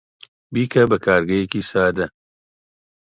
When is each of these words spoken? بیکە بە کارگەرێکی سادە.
بیکە 0.53 0.83
بە 0.89 0.97
کارگەرێکی 1.05 1.61
سادە. 1.71 2.05